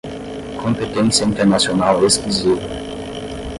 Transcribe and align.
competência 0.59 1.23
internacional 1.25 2.03
exclusiva 2.03 2.59